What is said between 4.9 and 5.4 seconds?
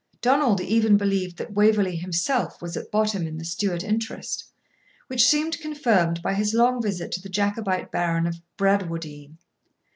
which